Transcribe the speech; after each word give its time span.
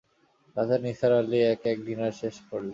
রাতে 0.55 0.77
নিসার 0.83 1.11
আলি 1.19 1.39
এক-এক 1.53 1.77
ডিনার 1.85 2.13
শেষ 2.21 2.35
করলেন। 2.49 2.69